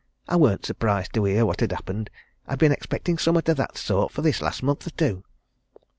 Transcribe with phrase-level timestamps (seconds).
[0.27, 2.09] I weren't surprised to hear what had happened.
[2.47, 5.23] I'd been expecting summat o' that sort this last month or two."